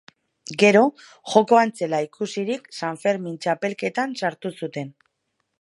Gero, 0.61 0.79
jokoan 1.33 1.75
zela 1.81 2.01
ikusirik, 2.07 2.67
San 2.79 2.99
Fermin 3.05 3.39
txapelketan 3.47 4.21
sartu 4.23 4.57
zuten. 4.63 4.95